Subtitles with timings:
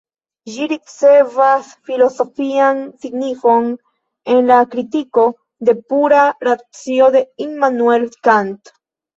[0.51, 3.69] Ĝi ricevas filozofian signifon
[4.37, 5.27] en la Kritiko
[5.69, 8.77] de Pura Racio de Immanuel Kant.